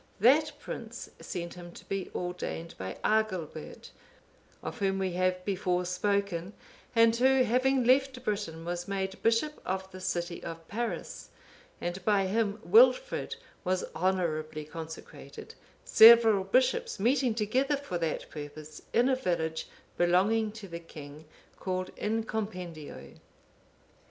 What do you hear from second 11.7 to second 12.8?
and by him